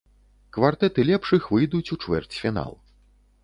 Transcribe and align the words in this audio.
Квартэты 0.57 1.05
лепшых 1.11 1.43
выйдуць 1.57 1.85
у 1.97 2.01
чвэрцьфінал. 2.07 2.73